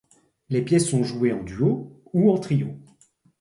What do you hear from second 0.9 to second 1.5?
jouées en